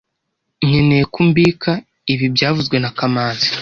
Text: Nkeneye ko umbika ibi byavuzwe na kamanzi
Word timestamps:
Nkeneye 0.67 1.03
ko 1.11 1.17
umbika 1.23 1.71
ibi 2.13 2.25
byavuzwe 2.35 2.75
na 2.79 2.89
kamanzi 2.97 3.47